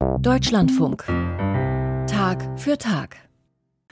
Deutschlandfunk. 0.00 1.04
Tag 2.06 2.58
für 2.58 2.78
Tag. 2.78 3.16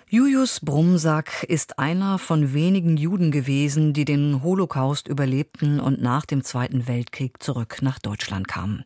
Julius 0.09 0.61
Brumsack 0.61 1.43
ist 1.43 1.79
einer 1.79 2.19
von 2.19 2.55
wenigen 2.55 2.97
Juden 2.97 3.31
gewesen, 3.31 3.93
die 3.93 4.07
den 4.07 4.43
Holocaust 4.43 5.07
überlebten 5.07 5.81
und 5.81 6.01
nach 6.01 6.25
dem 6.25 6.43
Zweiten 6.45 6.89
Weltkrieg 6.89 7.43
zurück 7.43 7.81
nach 7.83 7.99
Deutschland 7.99 8.49
kamen. 8.49 8.85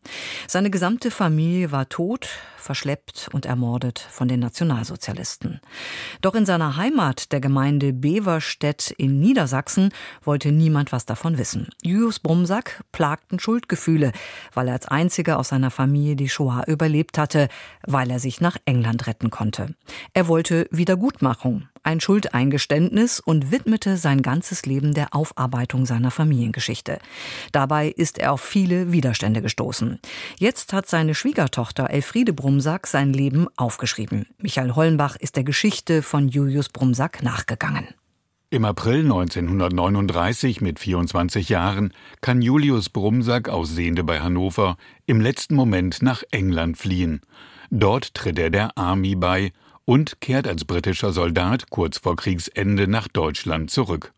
Seine 0.49 0.69
gesamte 0.69 1.13
Familie 1.13 1.71
war 1.71 1.89
tot, 1.89 2.29
verschleppt 2.63 3.29
und 3.33 3.47
ermordet 3.47 3.99
von 3.99 4.29
den 4.29 4.41
Nationalsozialisten. 4.41 5.61
Doch 6.21 6.35
in 6.35 6.47
seiner 6.47 6.77
Heimat, 6.77 7.33
der 7.33 7.41
Gemeinde 7.41 7.93
Beverstedt 7.93 8.91
in 8.91 9.21
Niedersachsen, 9.21 9.91
wollte 10.23 10.53
niemand 10.53 10.93
was 10.93 11.07
davon 11.07 11.39
wissen. 11.39 11.69
Julius 11.83 12.21
Brumsack 12.21 12.83
plagten 12.93 13.39
Schuldgefühle, 13.39 14.13
weil 14.55 14.69
er 14.69 14.75
als 14.75 14.87
einziger 14.87 15.39
aus 15.39 15.49
seiner 15.49 15.71
Familie 15.71 16.17
die 16.17 16.29
Shoah 16.29 16.65
überlebt 16.67 17.19
hatte, 17.19 17.49
weil 17.87 18.11
er 18.11 18.21
sich 18.21 18.41
nach 18.41 18.57
England 18.65 19.07
retten 19.07 19.31
konnte. 19.31 19.75
Er 20.15 20.29
wollte 20.29 20.69
Wiedergutmachung 20.71 21.69
ein 21.83 22.01
Schuldeingeständnis 22.01 23.21
und 23.21 23.51
widmete 23.51 23.97
sein 23.97 24.23
ganzes 24.23 24.67
Leben 24.67 24.95
der 24.95 25.15
Aufarbeitung 25.15 25.87
seiner 25.87 26.11
Familiengeschichte. 26.11 26.99
Dabei 27.53 27.89
ist 27.89 28.19
er 28.19 28.33
auf 28.33 28.41
viele 28.41 28.93
Widerstände 28.93 29.43
gestoßen. 29.43 29.99
Jetzt 30.39 30.73
hat 30.73 30.89
seine 30.89 31.15
Schwiegertochter 31.15 31.91
Elfriede 31.91 32.33
Brumsack 32.33 32.87
sein 32.87 33.13
Leben 33.13 33.47
aufgeschrieben. 33.57 34.27
Michael 34.39 34.75
Hollenbach 34.75 35.17
ist 35.17 35.37
der 35.37 35.45
Geschichte 35.45 36.03
von 36.03 36.29
Julius 36.29 36.69
Brumsack 36.69 37.23
nachgegangen. 37.23 37.89
Im 38.53 38.67
April 38.67 39.01
1939 39.01 40.61
mit 40.61 40.79
24 40.79 41.49
Jahren 41.49 41.95
kann 42.21 42.43
Julius 42.43 42.91
Brumsack 42.91 43.49
aus 43.49 43.71
Sehende 43.71 44.05
bei 44.05 44.21
Hannover 44.21 44.77
im 45.07 45.23
letzten 45.23 45.55
Moment 45.55 46.03
nach 46.03 46.23
England 46.31 46.77
fliehen. 46.77 47.23
Dort 47.71 48.13
tritt 48.13 48.39
er 48.39 48.51
der 48.51 48.77
Army 48.77 49.15
bei 49.15 49.53
und 49.85 50.21
kehrt 50.21 50.47
als 50.47 50.65
britischer 50.65 51.13
Soldat 51.13 51.71
kurz 51.71 51.99
vor 51.99 52.17
Kriegsende 52.17 52.89
nach 52.89 53.09
Deutschland 53.09 53.71
zurück. 53.71 54.13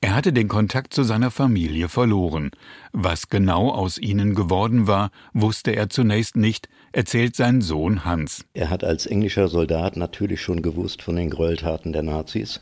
Er 0.00 0.14
hatte 0.14 0.32
den 0.32 0.48
Kontakt 0.48 0.92
zu 0.92 1.04
seiner 1.04 1.30
Familie 1.30 1.88
verloren. 1.88 2.50
Was 2.92 3.28
genau 3.28 3.70
aus 3.70 3.96
ihnen 3.98 4.34
geworden 4.34 4.86
war, 4.86 5.10
wusste 5.32 5.74
er 5.74 5.88
zunächst 5.88 6.36
nicht, 6.36 6.68
erzählt 6.92 7.34
sein 7.34 7.62
Sohn 7.62 8.04
Hans. 8.04 8.44
Er 8.52 8.68
hat 8.68 8.84
als 8.84 9.06
englischer 9.06 9.48
Soldat 9.48 9.96
natürlich 9.96 10.42
schon 10.42 10.60
gewusst 10.60 11.02
von 11.02 11.16
den 11.16 11.30
Gräueltaten 11.30 11.92
der 11.92 12.02
Nazis. 12.02 12.60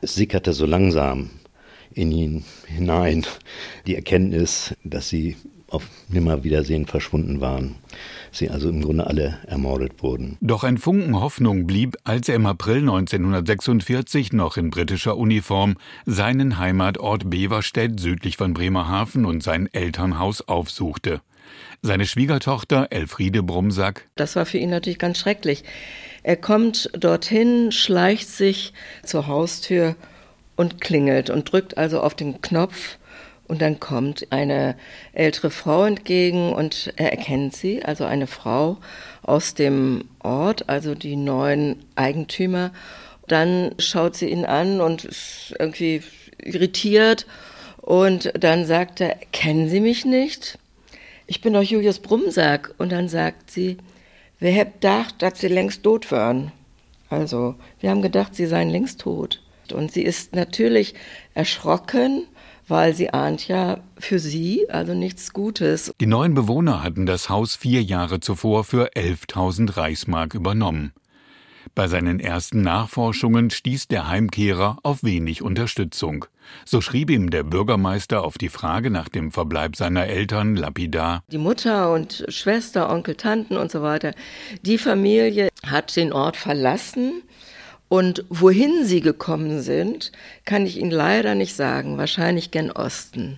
Es 0.00 0.14
sickerte 0.14 0.52
so 0.52 0.64
langsam 0.64 1.30
in 1.94 2.12
ihn 2.12 2.44
hinein 2.66 3.26
die 3.86 3.96
Erkenntnis, 3.96 4.74
dass 4.84 5.08
sie 5.08 5.36
auf 5.72 5.84
Nimmerwiedersehen 6.08 6.86
verschwunden 6.86 7.40
waren. 7.40 7.76
Sie 8.30 8.50
also 8.50 8.68
im 8.68 8.82
Grunde 8.82 9.06
alle 9.06 9.38
ermordet 9.46 10.02
wurden. 10.02 10.36
Doch 10.40 10.64
ein 10.64 10.78
Funken 10.78 11.20
Hoffnung 11.20 11.66
blieb, 11.66 11.96
als 12.04 12.28
er 12.28 12.36
im 12.36 12.46
April 12.46 12.78
1946 12.78 14.32
noch 14.32 14.56
in 14.56 14.70
britischer 14.70 15.16
Uniform 15.16 15.76
seinen 16.06 16.58
Heimatort 16.58 17.28
Beverstedt 17.28 18.00
südlich 18.00 18.36
von 18.36 18.54
Bremerhaven 18.54 19.24
und 19.24 19.42
sein 19.42 19.68
Elternhaus 19.72 20.42
aufsuchte. 20.48 21.20
Seine 21.82 22.06
Schwiegertochter 22.06 22.88
Elfriede 22.90 23.42
Brumsack. 23.42 24.06
Das 24.14 24.36
war 24.36 24.46
für 24.46 24.58
ihn 24.58 24.70
natürlich 24.70 24.98
ganz 24.98 25.18
schrecklich. 25.18 25.64
Er 26.22 26.36
kommt 26.36 26.90
dorthin, 26.96 27.72
schleicht 27.72 28.28
sich 28.28 28.72
zur 29.02 29.26
Haustür 29.26 29.96
und 30.56 30.80
klingelt 30.80 31.30
und 31.30 31.50
drückt 31.50 31.76
also 31.76 32.00
auf 32.00 32.14
den 32.14 32.40
Knopf 32.40 32.98
und 33.52 33.60
dann 33.60 33.78
kommt 33.80 34.28
eine 34.30 34.76
ältere 35.12 35.50
Frau 35.50 35.84
entgegen 35.84 36.54
und 36.54 36.90
er 36.96 37.10
erkennt 37.10 37.54
sie, 37.54 37.84
also 37.84 38.06
eine 38.06 38.26
Frau 38.26 38.78
aus 39.22 39.52
dem 39.52 40.04
Ort, 40.20 40.70
also 40.70 40.94
die 40.94 41.16
neuen 41.16 41.76
Eigentümer. 41.94 42.70
Dann 43.28 43.74
schaut 43.78 44.16
sie 44.16 44.30
ihn 44.30 44.46
an 44.46 44.80
und 44.80 45.04
ist 45.04 45.54
irgendwie 45.58 46.02
irritiert 46.42 47.26
und 47.76 48.32
dann 48.42 48.64
sagt 48.64 49.02
er, 49.02 49.16
kennen 49.32 49.68
Sie 49.68 49.80
mich 49.80 50.06
nicht? 50.06 50.58
Ich 51.26 51.42
bin 51.42 51.52
doch 51.52 51.60
Julius 51.62 51.98
Brumsack. 51.98 52.74
Und 52.78 52.90
dann 52.90 53.10
sagt 53.10 53.50
sie, 53.50 53.76
wir 54.38 54.54
haben 54.54 54.72
gedacht, 54.72 55.16
dass 55.18 55.40
Sie 55.40 55.48
längst 55.48 55.82
tot 55.82 56.10
wären. 56.10 56.52
Also, 57.10 57.56
wir 57.80 57.90
haben 57.90 58.00
gedacht, 58.00 58.34
Sie 58.34 58.46
seien 58.46 58.70
längst 58.70 59.02
tot. 59.02 59.41
Und 59.74 59.92
sie 59.92 60.02
ist 60.02 60.34
natürlich 60.34 60.94
erschrocken 61.34 62.26
weil 62.68 62.94
sie 62.94 63.10
ahnt 63.10 63.48
ja 63.48 63.80
für 63.98 64.18
sie 64.18 64.66
also 64.70 64.94
nichts 64.94 65.32
Gutes. 65.32 65.92
Die 66.00 66.06
neuen 66.06 66.34
Bewohner 66.34 66.82
hatten 66.82 67.06
das 67.06 67.28
Haus 67.28 67.54
vier 67.54 67.82
Jahre 67.82 68.20
zuvor 68.20 68.64
für 68.64 68.92
11.000 68.92 69.76
Reichsmark 69.76 70.34
übernommen. 70.34 70.92
Bei 71.74 71.86
seinen 71.86 72.20
ersten 72.20 72.60
Nachforschungen 72.62 73.50
stieß 73.50 73.88
der 73.88 74.08
Heimkehrer 74.08 74.78
auf 74.82 75.04
wenig 75.04 75.42
Unterstützung. 75.42 76.26
So 76.64 76.80
schrieb 76.80 77.08
ihm 77.08 77.30
der 77.30 77.44
Bürgermeister 77.44 78.24
auf 78.24 78.36
die 78.36 78.48
Frage 78.48 78.90
nach 78.90 79.08
dem 79.08 79.32
Verbleib 79.32 79.76
seiner 79.76 80.06
Eltern 80.06 80.56
lapidar. 80.56 81.22
Die 81.28 81.38
Mutter 81.38 81.92
und 81.92 82.24
Schwester, 82.28 82.90
Onkel, 82.90 83.14
Tanten 83.14 83.56
und 83.56 83.70
so 83.70 83.80
weiter, 83.80 84.12
die 84.62 84.76
Familie 84.76 85.48
hat 85.64 85.94
den 85.96 86.12
Ort 86.12 86.36
verlassen 86.36 87.22
und 87.92 88.24
wohin 88.30 88.86
sie 88.86 89.02
gekommen 89.02 89.60
sind, 89.60 90.12
kann 90.46 90.64
ich 90.64 90.78
Ihnen 90.80 90.90
leider 90.90 91.34
nicht 91.34 91.54
sagen. 91.54 91.98
Wahrscheinlich 91.98 92.50
gen 92.50 92.70
Osten. 92.70 93.36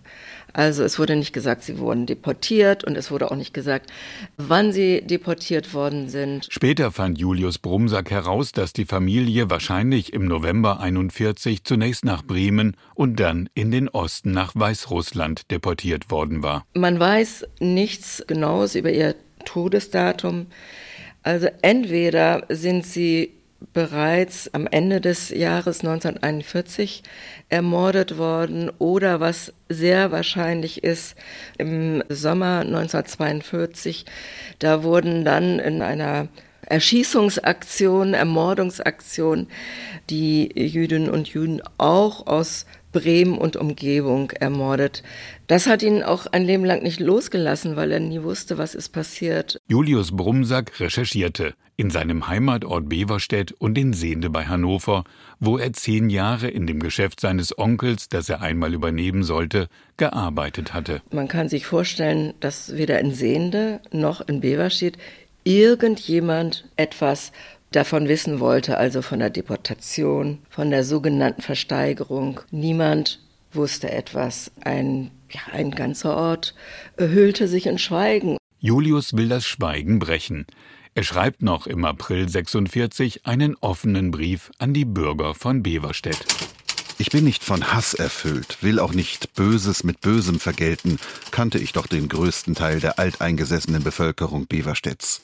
Also 0.52 0.84
es 0.84 0.96
wurde 0.96 1.16
nicht 1.16 1.32
gesagt, 1.32 1.64
sie 1.64 1.78
wurden 1.78 2.06
deportiert 2.06 2.84
und 2.84 2.96
es 2.96 3.10
wurde 3.10 3.32
auch 3.32 3.36
nicht 3.36 3.52
gesagt, 3.52 3.92
wann 4.36 4.72
sie 4.72 5.00
deportiert 5.00 5.74
worden 5.74 6.08
sind. 6.08 6.46
Später 6.50 6.92
fand 6.92 7.18
Julius 7.18 7.58
Brumsack 7.58 8.12
heraus, 8.12 8.52
dass 8.52 8.72
die 8.72 8.84
Familie 8.84 9.50
wahrscheinlich 9.50 10.12
im 10.12 10.26
November 10.26 10.78
41 10.78 11.64
zunächst 11.64 12.04
nach 12.04 12.22
Bremen 12.22 12.76
und 12.94 13.18
dann 13.18 13.48
in 13.54 13.72
den 13.72 13.88
Osten 13.88 14.30
nach 14.30 14.52
Weißrussland 14.54 15.50
deportiert 15.50 16.12
worden 16.12 16.44
war. 16.44 16.64
Man 16.74 17.00
weiß 17.00 17.44
nichts 17.58 18.22
Genaues 18.28 18.76
über 18.76 18.92
ihr 18.92 19.16
Todesdatum. 19.44 20.46
Also 21.24 21.48
entweder 21.62 22.44
sind 22.50 22.86
sie 22.86 23.33
bereits 23.72 24.52
am 24.52 24.66
Ende 24.66 25.00
des 25.00 25.30
Jahres 25.30 25.80
1941 25.80 27.02
ermordet 27.48 28.18
worden 28.18 28.70
oder 28.78 29.20
was 29.20 29.52
sehr 29.68 30.12
wahrscheinlich 30.12 30.84
ist, 30.84 31.16
im 31.58 32.02
Sommer 32.08 32.60
1942, 32.60 34.04
da 34.58 34.82
wurden 34.82 35.24
dann 35.24 35.58
in 35.58 35.82
einer 35.82 36.28
Erschießungsaktion, 36.66 38.14
Ermordungsaktion 38.14 39.48
die 40.10 40.50
Jüdinnen 40.54 41.10
und 41.10 41.28
Juden 41.28 41.62
auch 41.78 42.26
aus 42.26 42.66
Bremen 42.94 43.36
und 43.36 43.56
Umgebung 43.56 44.30
ermordet. 44.30 45.02
Das 45.46 45.66
hat 45.66 45.82
ihn 45.82 46.02
auch 46.02 46.26
ein 46.26 46.44
Leben 46.44 46.64
lang 46.64 46.82
nicht 46.82 47.00
losgelassen, 47.00 47.76
weil 47.76 47.92
er 47.92 48.00
nie 48.00 48.22
wusste, 48.22 48.56
was 48.56 48.74
ist 48.74 48.88
passiert. 48.90 49.58
Julius 49.68 50.12
Brumsack 50.16 50.80
recherchierte 50.80 51.52
in 51.76 51.90
seinem 51.90 52.28
Heimatort 52.28 52.88
Beverstedt 52.88 53.52
und 53.52 53.76
in 53.76 53.92
Sehende 53.92 54.30
bei 54.30 54.46
Hannover, 54.46 55.04
wo 55.40 55.58
er 55.58 55.72
zehn 55.72 56.08
Jahre 56.08 56.48
in 56.48 56.66
dem 56.66 56.78
Geschäft 56.78 57.20
seines 57.20 57.58
Onkels, 57.58 58.08
das 58.08 58.28
er 58.28 58.40
einmal 58.40 58.72
übernehmen 58.72 59.24
sollte, 59.24 59.68
gearbeitet 59.96 60.72
hatte. 60.72 61.02
Man 61.10 61.28
kann 61.28 61.48
sich 61.48 61.66
vorstellen, 61.66 62.32
dass 62.40 62.76
weder 62.76 63.00
in 63.00 63.12
Sehende 63.12 63.80
noch 63.90 64.26
in 64.26 64.40
Beverstedt 64.40 64.96
irgendjemand 65.44 66.64
etwas 66.76 67.32
davon 67.74 68.08
wissen 68.08 68.40
wollte, 68.40 68.78
also 68.78 69.02
von 69.02 69.18
der 69.18 69.30
Deportation, 69.30 70.38
von 70.48 70.70
der 70.70 70.84
sogenannten 70.84 71.42
Versteigerung. 71.42 72.40
Niemand 72.50 73.20
wusste 73.52 73.90
etwas. 73.90 74.50
Ein, 74.62 75.10
ja, 75.30 75.40
ein 75.52 75.70
ganzer 75.70 76.16
Ort 76.16 76.54
hüllte 76.98 77.48
sich 77.48 77.66
in 77.66 77.78
Schweigen. 77.78 78.36
Julius 78.58 79.16
will 79.16 79.28
das 79.28 79.44
Schweigen 79.44 79.98
brechen. 79.98 80.46
Er 80.94 81.02
schreibt 81.02 81.42
noch 81.42 81.66
im 81.66 81.84
April 81.84 82.28
46 82.28 83.26
einen 83.26 83.56
offenen 83.56 84.10
Brief 84.10 84.50
an 84.58 84.72
die 84.72 84.84
Bürger 84.84 85.34
von 85.34 85.62
Beverstedt. 85.62 86.24
Ich 86.96 87.10
bin 87.10 87.24
nicht 87.24 87.42
von 87.42 87.74
Hass 87.74 87.92
erfüllt, 87.94 88.58
will 88.60 88.78
auch 88.78 88.92
nicht 88.92 89.34
Böses 89.34 89.82
mit 89.82 90.00
Bösem 90.00 90.38
vergelten, 90.38 91.00
kannte 91.32 91.58
ich 91.58 91.72
doch 91.72 91.88
den 91.88 92.08
größten 92.08 92.54
Teil 92.54 92.78
der 92.78 93.00
alteingesessenen 93.00 93.82
Bevölkerung 93.82 94.46
Beverstedts. 94.46 95.22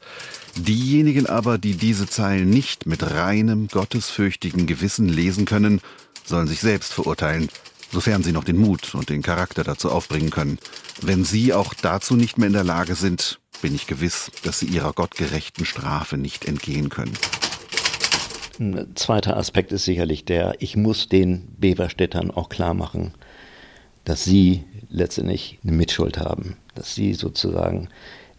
Diejenigen 0.56 1.26
aber, 1.26 1.58
die 1.58 1.74
diese 1.74 2.08
Zeilen 2.08 2.50
nicht 2.50 2.86
mit 2.86 3.02
reinem, 3.02 3.68
gottesfürchtigen 3.68 4.66
Gewissen 4.66 5.08
lesen 5.08 5.44
können, 5.44 5.80
sollen 6.24 6.48
sich 6.48 6.60
selbst 6.60 6.92
verurteilen, 6.92 7.48
sofern 7.92 8.22
sie 8.22 8.32
noch 8.32 8.44
den 8.44 8.56
Mut 8.56 8.94
und 8.94 9.08
den 9.08 9.22
Charakter 9.22 9.64
dazu 9.64 9.90
aufbringen 9.90 10.30
können. 10.30 10.58
Wenn 11.00 11.24
sie 11.24 11.54
auch 11.54 11.74
dazu 11.74 12.16
nicht 12.16 12.38
mehr 12.38 12.48
in 12.48 12.52
der 12.52 12.64
Lage 12.64 12.94
sind, 12.94 13.40
bin 13.62 13.74
ich 13.74 13.86
gewiss, 13.86 14.30
dass 14.42 14.58
sie 14.58 14.66
ihrer 14.66 14.92
gottgerechten 14.92 15.64
Strafe 15.66 16.16
nicht 16.16 16.46
entgehen 16.46 16.88
können. 16.88 17.12
Ein 18.58 18.92
zweiter 18.94 19.36
Aspekt 19.36 19.72
ist 19.72 19.84
sicherlich 19.84 20.24
der, 20.24 20.54
ich 20.58 20.76
muss 20.76 21.08
den 21.08 21.48
Beverstädtern 21.58 22.30
auch 22.30 22.48
klar 22.48 22.74
machen, 22.74 23.14
dass 24.04 24.24
sie 24.24 24.64
letztendlich 24.88 25.58
eine 25.62 25.72
Mitschuld 25.72 26.18
haben, 26.18 26.56
dass 26.74 26.94
sie 26.94 27.14
sozusagen 27.14 27.88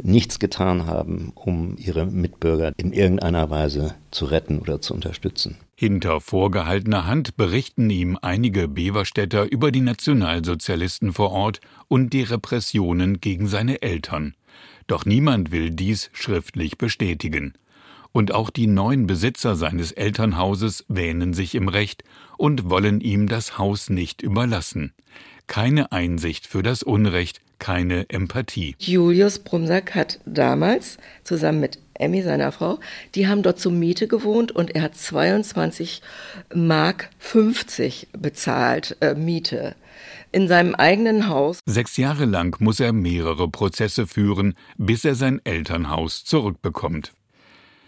nichts 0.04 0.40
getan 0.40 0.86
haben, 0.86 1.32
um 1.36 1.76
ihre 1.78 2.06
Mitbürger 2.06 2.74
in 2.78 2.94
irgendeiner 2.94 3.50
Weise 3.50 3.96
zu 4.12 4.26
retten 4.26 4.60
oder 4.60 4.82
zu 4.82 4.94
unterstützen. 4.94 5.58
Hinter 5.76 6.22
vorgehaltener 6.22 7.06
Hand 7.08 7.38
berichten 7.38 7.90
ihm 7.90 8.18
einige 8.22 8.68
Beverstädter 8.68 9.52
über 9.52 9.72
die 9.72 9.82
Nationalsozialisten 9.82 11.14
vor 11.14 11.32
Ort 11.32 11.60
und 11.88 12.14
die 12.14 12.24
Repressionen 12.24 13.20
gegen 13.20 13.48
seine 13.48 13.82
Eltern. 13.82 14.36
Doch 14.88 15.06
niemand 15.06 15.52
will 15.52 15.72
dies 15.72 16.10
schriftlich 16.14 16.78
bestätigen. 16.78 17.54
Und 18.12 18.34
auch 18.34 18.50
die 18.50 18.68
neuen 18.68 19.08
Besitzer 19.08 19.56
seines 19.56 19.94
Elternhauses 19.94 20.86
wähnen 20.90 21.34
sich 21.34 21.56
im 21.56 21.70
Recht 21.70 22.04
und 22.38 22.70
wollen 22.70 23.00
ihm 23.00 23.28
das 23.28 23.58
Haus 23.58 23.90
nicht 23.90 24.22
überlassen. 24.22 24.94
Keine 25.48 25.92
Einsicht 25.92 26.46
für 26.46 26.62
das 26.62 26.84
Unrecht, 26.84 27.42
keine 27.62 28.10
Empathie. 28.10 28.76
Julius 28.80 29.40
Brumsack 29.40 29.96
hat 29.96 30.20
damals 30.26 30.98
zusammen 31.24 31.62
mit 31.62 31.80
Emmy, 31.94 32.24
seiner 32.24 32.52
Frau, 32.52 32.80
die 33.14 33.28
haben 33.28 33.44
dort 33.44 33.60
zur 33.60 33.72
Miete 33.72 34.08
gewohnt 34.08 34.52
und 34.52 34.76
er 34.76 34.82
hat 34.82 34.98
22 34.98 36.02
Mark 36.54 37.10
50 37.20 38.10
bezahlt 38.18 38.98
äh, 39.02 39.14
Miete 39.14 39.76
in 40.32 40.48
seinem 40.48 40.74
eigenen 40.74 41.28
Haus. 41.28 41.60
Sechs 41.66 41.98
Jahre 41.98 42.26
lang 42.26 42.60
muss 42.60 42.80
er 42.80 42.92
mehrere 42.92 43.48
Prozesse 43.50 44.08
führen, 44.08 44.56
bis 44.78 45.06
er 45.06 45.16
sein 45.16 45.40
Elternhaus 45.44 46.24
zurückbekommt. 46.24 47.14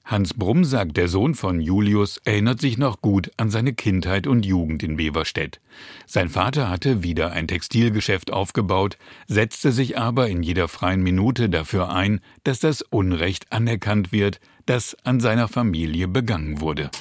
Hans 0.05 0.33
Brumsack, 0.33 0.93
der 0.93 1.07
Sohn 1.07 1.33
von 1.33 1.61
Julius, 1.61 2.19
erinnert 2.25 2.59
sich 2.59 2.77
noch 2.77 3.01
gut 3.01 3.31
an 3.37 3.49
seine 3.49 3.73
Kindheit 3.73 4.27
und 4.27 4.45
Jugend 4.45 4.83
in 4.83 4.97
Beverstedt. 4.97 5.61
Sein 6.05 6.27
Vater 6.27 6.69
hatte 6.69 7.03
wieder 7.03 7.31
ein 7.31 7.47
Textilgeschäft 7.47 8.31
aufgebaut, 8.31 8.97
setzte 9.27 9.71
sich 9.71 9.97
aber 9.97 10.27
in 10.27 10.43
jeder 10.43 10.67
freien 10.67 11.01
Minute 11.01 11.49
dafür 11.49 11.89
ein, 11.89 12.19
dass 12.43 12.59
das 12.59 12.81
Unrecht 12.81 13.53
anerkannt 13.53 14.11
wird, 14.11 14.41
das 14.65 14.97
an 15.05 15.21
seiner 15.21 15.47
Familie 15.47 16.09
begangen 16.09 16.59
wurde. 16.59 16.91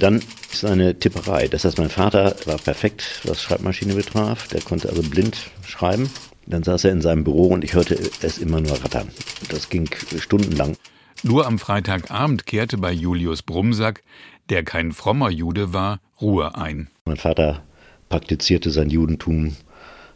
Dann 0.00 0.22
seine 0.50 0.98
Tipperei. 0.98 1.46
Das 1.46 1.64
heißt, 1.64 1.78
mein 1.78 1.90
Vater 1.90 2.34
war 2.46 2.58
perfekt, 2.58 3.20
was 3.22 3.40
Schreibmaschine 3.40 3.94
betraf. 3.94 4.48
Der 4.48 4.62
konnte 4.62 4.88
also 4.88 5.02
blind 5.02 5.38
schreiben. 5.64 6.10
Dann 6.46 6.64
saß 6.64 6.84
er 6.84 6.92
in 6.92 7.02
seinem 7.02 7.22
Büro 7.22 7.48
und 7.48 7.62
ich 7.62 7.74
hörte 7.74 7.98
es 8.20 8.38
immer 8.38 8.60
nur 8.60 8.82
rattern. 8.82 9.08
Das 9.48 9.68
ging 9.68 9.88
stundenlang. 10.18 10.76
Nur 11.22 11.46
am 11.46 11.58
Freitagabend 11.58 12.46
kehrte 12.46 12.78
bei 12.78 12.92
Julius 12.92 13.42
Brumsack, 13.42 14.02
der 14.48 14.62
kein 14.62 14.92
frommer 14.92 15.30
Jude 15.30 15.72
war, 15.72 16.00
Ruhe 16.20 16.54
ein. 16.54 16.88
Mein 17.04 17.16
Vater 17.16 17.62
praktizierte 18.08 18.70
sein 18.70 18.90
Judentum 18.90 19.56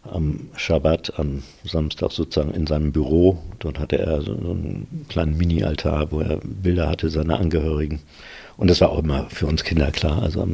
am 0.02 0.48
Schabbat, 0.56 1.18
am 1.18 1.42
Samstag 1.64 2.12
sozusagen 2.12 2.54
in 2.54 2.66
seinem 2.66 2.92
Büro. 2.92 3.38
Dort 3.58 3.78
hatte 3.78 3.98
er 3.98 4.22
so, 4.22 4.32
einen 4.32 5.06
kleinen 5.08 5.36
Mini-Altar, 5.36 6.10
wo 6.10 6.20
er 6.20 6.38
Bilder 6.42 6.88
hatte 6.88 7.10
seiner 7.10 7.38
Angehörigen. 7.38 8.00
Und 8.56 8.68
das 8.68 8.80
war 8.80 8.90
auch 8.90 8.98
immer 8.98 9.28
für 9.30 9.46
uns 9.46 9.64
Kinder 9.64 9.90
klar. 9.90 10.22
Also 10.22 10.46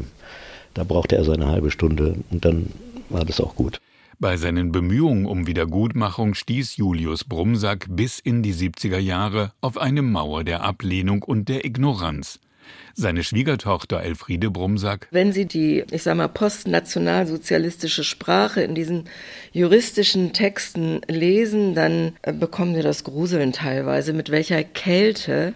da 0.75 0.85
brauchte 0.85 1.17
er 1.17 1.25
seine 1.25 1.47
halbe 1.47 1.71
Stunde 1.71 2.17
und 2.31 2.45
dann 2.45 2.73
war 3.09 3.25
das 3.25 3.41
auch 3.41 3.55
gut. 3.55 3.81
Bei 4.19 4.39
seinen 4.39 4.73
Bemühungen 4.73 5.27
um 5.27 5.47
Wiedergutmachung 5.47 6.33
stieß 6.33 6.79
Julius 6.79 7.25
Brumsack 7.25 7.85
bis 7.91 8.19
in 8.19 8.43
die 8.43 8.55
70er 8.55 8.97
Jahre 8.97 9.53
auf 9.61 9.77
eine 9.77 10.01
Mauer 10.01 10.43
der 10.43 10.63
Ablehnung 10.63 11.23
und 11.23 11.51
der 11.51 11.67
Ignoranz. 11.67 12.41
Seine 12.95 13.23
Schwiegertochter 13.23 14.01
Elfriede 14.01 14.51
Brumsack. 14.51 15.09
Wenn 15.11 15.33
Sie 15.33 15.45
die, 15.45 15.85
ich 15.91 16.03
sag 16.03 16.17
mal, 16.17 16.29
postnationalsozialistische 16.29 18.05
Sprache 18.05 18.63
in 18.63 18.75
diesen 18.75 19.05
juristischen 19.53 20.33
Texten 20.33 21.03
lesen, 21.09 21.75
dann 21.75 22.15
äh, 22.23 22.33
bekommen 22.33 22.75
Sie 22.75 22.83
das 22.83 23.05
Gruseln 23.05 23.53
teilweise, 23.53 24.15
mit 24.15 24.31
welcher 24.31 24.65
Kälte 24.65 25.53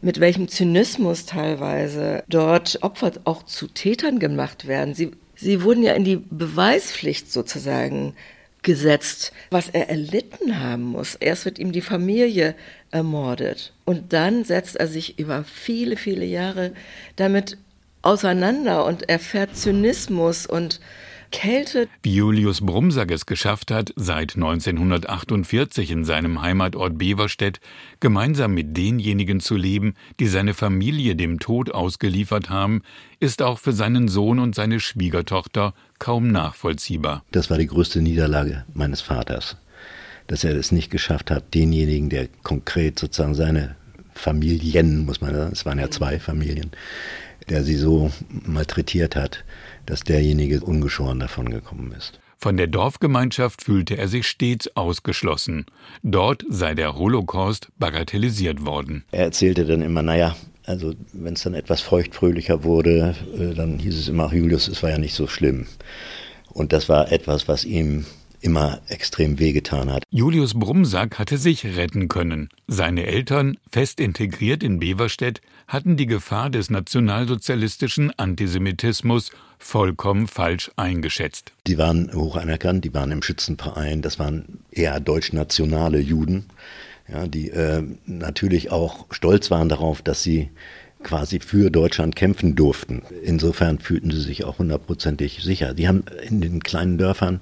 mit 0.00 0.20
welchem 0.20 0.46
Zynismus 0.46 1.26
teilweise 1.26 2.22
dort 2.28 2.78
Opfer 2.82 3.10
auch 3.24 3.42
zu 3.42 3.66
Tätern 3.66 4.20
gemacht 4.20 4.68
werden. 4.68 4.94
Sie 4.94 5.10
Sie 5.40 5.62
wurden 5.62 5.82
ja 5.82 5.94
in 5.94 6.04
die 6.04 6.16
Beweispflicht 6.16 7.32
sozusagen 7.32 8.14
gesetzt, 8.62 9.32
was 9.50 9.70
er 9.70 9.88
erlitten 9.88 10.60
haben 10.60 10.82
muss. 10.82 11.14
Erst 11.14 11.46
wird 11.46 11.58
ihm 11.58 11.72
die 11.72 11.80
Familie 11.80 12.54
ermordet 12.90 13.72
und 13.86 14.12
dann 14.12 14.44
setzt 14.44 14.76
er 14.76 14.86
sich 14.86 15.18
über 15.18 15.44
viele, 15.44 15.96
viele 15.96 16.26
Jahre 16.26 16.72
damit 17.16 17.56
auseinander 18.02 18.84
und 18.84 19.08
erfährt 19.08 19.56
Zynismus 19.56 20.46
und 20.46 20.80
Kälte. 21.30 21.88
Wie 22.02 22.14
Julius 22.14 22.60
Brumsack 22.60 23.10
es 23.10 23.26
geschafft 23.26 23.70
hat, 23.70 23.92
seit 23.96 24.36
1948 24.36 25.90
in 25.90 26.04
seinem 26.04 26.42
Heimatort 26.42 26.98
Beverstedt 26.98 27.60
gemeinsam 28.00 28.54
mit 28.54 28.76
denjenigen 28.76 29.40
zu 29.40 29.56
leben, 29.56 29.94
die 30.18 30.26
seine 30.26 30.54
Familie 30.54 31.16
dem 31.16 31.38
Tod 31.38 31.70
ausgeliefert 31.72 32.50
haben, 32.50 32.82
ist 33.20 33.42
auch 33.42 33.58
für 33.58 33.72
seinen 33.72 34.08
Sohn 34.08 34.38
und 34.38 34.54
seine 34.54 34.80
Schwiegertochter 34.80 35.74
kaum 35.98 36.28
nachvollziehbar. 36.28 37.24
Das 37.30 37.50
war 37.50 37.58
die 37.58 37.66
größte 37.66 38.00
Niederlage 38.02 38.64
meines 38.74 39.00
Vaters, 39.00 39.56
dass 40.26 40.44
er 40.44 40.56
es 40.56 40.72
nicht 40.72 40.90
geschafft 40.90 41.30
hat, 41.30 41.54
denjenigen, 41.54 42.10
der 42.10 42.28
konkret 42.42 42.98
sozusagen 42.98 43.34
seine 43.34 43.76
Familien, 44.14 45.04
muss 45.06 45.20
man 45.20 45.34
sagen, 45.34 45.52
es 45.52 45.64
waren 45.64 45.78
ja 45.78 45.90
zwei 45.90 46.18
Familien, 46.18 46.70
der 47.48 47.64
sie 47.64 47.76
so 47.76 48.10
malträtiert 48.28 49.16
hat, 49.16 49.44
dass 49.90 50.04
derjenige 50.04 50.60
ungeschoren 50.60 51.18
davon 51.18 51.50
gekommen 51.50 51.92
ist. 51.92 52.20
Von 52.38 52.56
der 52.56 52.68
Dorfgemeinschaft 52.68 53.62
fühlte 53.62 53.98
er 53.98 54.08
sich 54.08 54.26
stets 54.26 54.74
ausgeschlossen. 54.76 55.66
Dort 56.02 56.44
sei 56.48 56.74
der 56.74 56.96
Holocaust 56.96 57.68
bagatellisiert 57.78 58.64
worden. 58.64 59.04
Er 59.10 59.24
erzählte 59.24 59.66
dann 59.66 59.82
immer, 59.82 60.02
naja, 60.02 60.36
also 60.64 60.94
wenn 61.12 61.34
es 61.34 61.42
dann 61.42 61.54
etwas 61.54 61.80
feuchtfröhlicher 61.80 62.62
wurde, 62.62 63.16
äh, 63.36 63.52
dann 63.54 63.78
hieß 63.78 63.98
es 63.98 64.08
immer, 64.08 64.32
Julius, 64.32 64.68
es 64.68 64.82
war 64.82 64.90
ja 64.90 64.98
nicht 64.98 65.14
so 65.14 65.26
schlimm. 65.26 65.66
Und 66.52 66.72
das 66.72 66.88
war 66.88 67.10
etwas, 67.12 67.48
was 67.48 67.64
ihm 67.64 68.06
immer 68.40 68.80
extrem 68.88 69.38
wehgetan 69.38 69.90
hat. 69.90 70.04
Julius 70.10 70.54
Brumsack 70.54 71.18
hatte 71.18 71.38
sich 71.38 71.64
retten 71.64 72.08
können. 72.08 72.48
Seine 72.66 73.06
Eltern, 73.06 73.58
fest 73.70 74.00
integriert 74.00 74.62
in 74.62 74.78
Beverstedt, 74.78 75.40
hatten 75.68 75.96
die 75.96 76.06
Gefahr 76.06 76.50
des 76.50 76.70
nationalsozialistischen 76.70 78.12
Antisemitismus 78.18 79.30
vollkommen 79.58 80.26
falsch 80.26 80.70
eingeschätzt. 80.76 81.52
Die 81.66 81.78
waren 81.78 82.12
hoch 82.14 82.36
anerkannt, 82.36 82.84
die 82.84 82.94
waren 82.94 83.12
im 83.12 83.22
Schützenverein, 83.22 84.02
das 84.02 84.18
waren 84.18 84.60
eher 84.70 84.98
deutschnationale 85.00 86.00
Juden, 86.00 86.46
ja, 87.08 87.26
die 87.26 87.50
äh, 87.50 87.82
natürlich 88.06 88.70
auch 88.70 89.06
stolz 89.10 89.50
waren 89.50 89.68
darauf, 89.68 90.02
dass 90.02 90.22
sie 90.22 90.50
quasi 91.02 91.40
für 91.40 91.70
Deutschland 91.70 92.16
kämpfen 92.16 92.54
durften. 92.54 93.02
Insofern 93.22 93.78
fühlten 93.78 94.10
sie 94.10 94.20
sich 94.20 94.44
auch 94.44 94.58
hundertprozentig 94.58 95.42
sicher. 95.42 95.74
Die 95.74 95.88
haben 95.88 96.04
in 96.28 96.40
den 96.40 96.62
kleinen 96.62 96.98
Dörfern, 96.98 97.40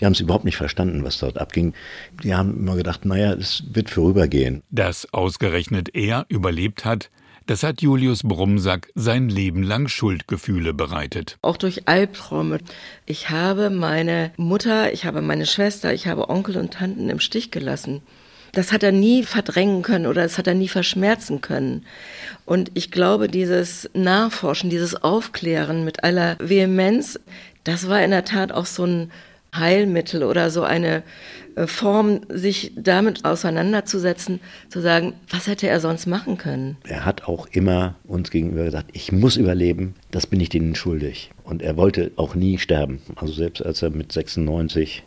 die 0.00 0.06
haben 0.06 0.12
es 0.12 0.20
überhaupt 0.20 0.44
nicht 0.44 0.56
verstanden, 0.56 1.04
was 1.04 1.18
dort 1.18 1.38
abging. 1.38 1.74
Die 2.22 2.34
haben 2.34 2.56
immer 2.56 2.76
gedacht, 2.76 3.04
naja, 3.04 3.32
es 3.32 3.64
wird 3.72 3.90
vorübergehen. 3.90 4.62
Dass 4.70 5.12
ausgerechnet 5.12 5.94
er 5.94 6.26
überlebt 6.28 6.84
hat, 6.84 7.10
das 7.46 7.62
hat 7.62 7.82
Julius 7.82 8.22
Brumsack 8.22 8.90
sein 8.94 9.28
Leben 9.28 9.62
lang 9.62 9.86
Schuldgefühle 9.86 10.72
bereitet. 10.72 11.36
Auch 11.42 11.58
durch 11.58 11.86
Albträume. 11.86 12.58
Ich 13.04 13.28
habe 13.28 13.68
meine 13.68 14.32
Mutter, 14.38 14.94
ich 14.94 15.04
habe 15.04 15.20
meine 15.20 15.44
Schwester, 15.44 15.92
ich 15.92 16.06
habe 16.06 16.30
Onkel 16.30 16.56
und 16.56 16.72
Tanten 16.72 17.10
im 17.10 17.20
Stich 17.20 17.50
gelassen. 17.50 18.00
Das 18.54 18.72
hat 18.72 18.82
er 18.82 18.92
nie 18.92 19.22
verdrängen 19.24 19.82
können 19.82 20.06
oder 20.06 20.22
das 20.22 20.38
hat 20.38 20.46
er 20.46 20.54
nie 20.54 20.68
verschmerzen 20.68 21.40
können. 21.40 21.84
Und 22.46 22.70
ich 22.74 22.90
glaube, 22.90 23.28
dieses 23.28 23.90
Nachforschen, 23.94 24.70
dieses 24.70 25.02
Aufklären 25.02 25.84
mit 25.84 26.04
aller 26.04 26.36
Vehemenz, 26.38 27.18
das 27.64 27.88
war 27.88 28.02
in 28.02 28.10
der 28.10 28.24
Tat 28.24 28.52
auch 28.52 28.66
so 28.66 28.84
ein 28.84 29.10
Heilmittel 29.54 30.24
oder 30.24 30.50
so 30.50 30.62
eine 30.62 31.02
äh, 31.56 31.66
Form, 31.66 32.20
sich 32.28 32.72
damit 32.76 33.24
auseinanderzusetzen, 33.24 34.40
zu 34.68 34.80
sagen, 34.80 35.14
was 35.30 35.46
hätte 35.46 35.68
er 35.68 35.80
sonst 35.80 36.06
machen 36.06 36.38
können? 36.38 36.76
Er 36.88 37.04
hat 37.04 37.24
auch 37.24 37.46
immer 37.52 37.94
uns 38.04 38.30
gegenüber 38.30 38.64
gesagt, 38.64 38.90
ich 38.92 39.12
muss 39.12 39.36
überleben, 39.36 39.94
das 40.10 40.26
bin 40.26 40.40
ich 40.40 40.48
denen 40.48 40.74
schuldig. 40.74 41.30
Und 41.44 41.62
er 41.62 41.76
wollte 41.76 42.10
auch 42.16 42.34
nie 42.34 42.58
sterben. 42.58 43.00
Also 43.16 43.32
selbst 43.32 43.64
als 43.64 43.82
er 43.82 43.90
mit 43.90 44.12
96 44.12 45.04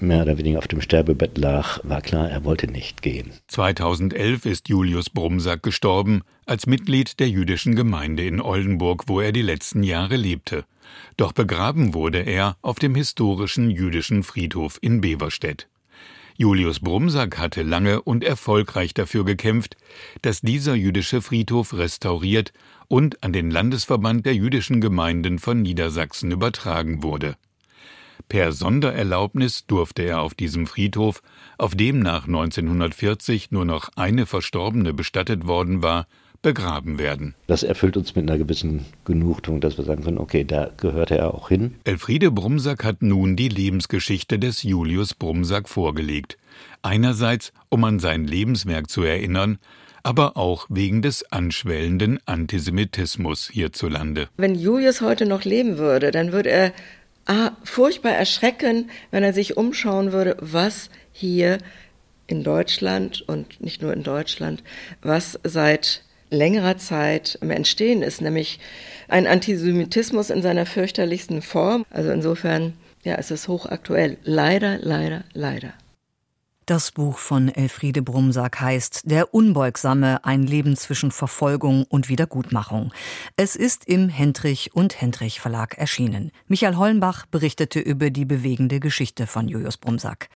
mehr 0.00 0.22
oder 0.22 0.38
weniger 0.38 0.58
auf 0.58 0.68
dem 0.68 0.80
Sterbebett 0.80 1.38
lag, 1.38 1.80
war 1.82 2.00
klar, 2.00 2.30
er 2.30 2.44
wollte 2.44 2.66
nicht 2.68 3.02
gehen. 3.02 3.32
2011 3.48 4.46
ist 4.46 4.68
Julius 4.68 5.10
Brumsack 5.10 5.62
gestorben, 5.62 6.22
als 6.46 6.66
Mitglied 6.66 7.20
der 7.20 7.28
jüdischen 7.28 7.76
Gemeinde 7.76 8.26
in 8.26 8.40
Oldenburg, 8.40 9.04
wo 9.06 9.20
er 9.20 9.32
die 9.32 9.42
letzten 9.42 9.82
Jahre 9.82 10.16
lebte. 10.16 10.64
Doch 11.16 11.32
begraben 11.32 11.94
wurde 11.94 12.20
er 12.20 12.56
auf 12.62 12.78
dem 12.78 12.94
historischen 12.94 13.70
jüdischen 13.70 14.22
Friedhof 14.22 14.78
in 14.80 15.00
Beverstedt. 15.00 15.68
Julius 16.36 16.78
Brumsack 16.78 17.36
hatte 17.38 17.64
lange 17.64 18.00
und 18.00 18.22
erfolgreich 18.22 18.94
dafür 18.94 19.24
gekämpft, 19.24 19.76
dass 20.22 20.40
dieser 20.40 20.76
jüdische 20.76 21.20
Friedhof 21.20 21.74
restauriert 21.74 22.52
und 22.86 23.24
an 23.24 23.32
den 23.32 23.50
Landesverband 23.50 24.24
der 24.24 24.36
jüdischen 24.36 24.80
Gemeinden 24.80 25.40
von 25.40 25.62
Niedersachsen 25.62 26.30
übertragen 26.30 27.02
wurde. 27.02 27.36
Per 28.28 28.52
Sondererlaubnis 28.52 29.66
durfte 29.66 30.02
er 30.02 30.20
auf 30.20 30.34
diesem 30.34 30.66
Friedhof, 30.66 31.22
auf 31.56 31.74
dem 31.74 32.00
nach 32.00 32.26
1940 32.26 33.50
nur 33.50 33.64
noch 33.64 33.88
eine 33.96 34.26
Verstorbene 34.26 34.92
bestattet 34.92 35.46
worden 35.46 35.82
war, 35.82 36.06
begraben 36.42 36.98
werden. 36.98 37.34
Das 37.46 37.62
erfüllt 37.62 37.96
uns 37.96 38.14
mit 38.14 38.28
einer 38.28 38.38
gewissen 38.38 38.84
Genugtuung, 39.04 39.60
dass 39.60 39.76
wir 39.76 39.84
sagen 39.84 40.04
können, 40.04 40.18
okay, 40.18 40.44
da 40.44 40.70
gehörte 40.76 41.16
er 41.16 41.34
auch 41.34 41.48
hin. 41.48 41.74
Elfriede 41.84 42.30
Brumsack 42.30 42.84
hat 42.84 43.02
nun 43.02 43.34
die 43.34 43.48
Lebensgeschichte 43.48 44.38
des 44.38 44.62
Julius 44.62 45.14
Brumsack 45.14 45.68
vorgelegt. 45.68 46.36
Einerseits, 46.82 47.52
um 47.70 47.82
an 47.84 47.98
sein 47.98 48.24
Lebenswerk 48.24 48.88
zu 48.88 49.02
erinnern, 49.02 49.58
aber 50.02 50.36
auch 50.36 50.66
wegen 50.68 51.02
des 51.02 51.30
anschwellenden 51.32 52.20
Antisemitismus 52.24 53.50
hierzulande. 53.52 54.28
Wenn 54.36 54.54
Julius 54.54 55.00
heute 55.00 55.26
noch 55.26 55.44
leben 55.44 55.76
würde, 55.76 56.12
dann 56.12 56.32
würde 56.32 56.50
er 56.50 56.72
furchtbar 57.64 58.12
erschrecken, 58.12 58.90
wenn 59.10 59.22
er 59.22 59.32
sich 59.32 59.56
umschauen 59.56 60.12
würde, 60.12 60.36
was 60.40 60.90
hier 61.12 61.58
in 62.26 62.44
Deutschland 62.44 63.22
und 63.26 63.60
nicht 63.60 63.82
nur 63.82 63.92
in 63.92 64.02
Deutschland, 64.02 64.62
was 65.02 65.38
seit 65.44 66.02
längerer 66.30 66.76
Zeit 66.76 67.38
im 67.40 67.50
Entstehen 67.50 68.02
ist, 68.02 68.20
nämlich 68.20 68.60
ein 69.08 69.26
Antisemitismus 69.26 70.30
in 70.30 70.42
seiner 70.42 70.66
fürchterlichsten 70.66 71.42
Form. 71.42 71.84
Also 71.90 72.10
insofern, 72.10 72.74
ja, 73.02 73.14
es 73.14 73.30
ist 73.30 73.48
hochaktuell. 73.48 74.18
Leider, 74.24 74.78
leider, 74.78 75.24
leider. 75.32 75.72
Das 76.68 76.90
Buch 76.90 77.16
von 77.16 77.48
Elfriede 77.48 78.02
Brumsack 78.02 78.60
heißt 78.60 79.10
Der 79.10 79.32
Unbeugsame, 79.32 80.22
ein 80.26 80.42
Leben 80.42 80.76
zwischen 80.76 81.10
Verfolgung 81.10 81.86
und 81.88 82.10
Wiedergutmachung. 82.10 82.92
Es 83.38 83.56
ist 83.56 83.86
im 83.88 84.10
Hendrich 84.10 84.74
und 84.74 85.00
Hendrich 85.00 85.40
Verlag 85.40 85.78
erschienen. 85.78 86.30
Michael 86.46 86.76
Hollenbach 86.76 87.24
berichtete 87.24 87.80
über 87.80 88.10
die 88.10 88.26
bewegende 88.26 88.80
Geschichte 88.80 89.26
von 89.26 89.48
Julius 89.48 89.78
Brumsack. 89.78 90.28